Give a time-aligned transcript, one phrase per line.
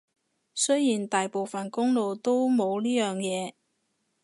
[0.55, 3.53] 雖然大部分公路都冇呢樣嘢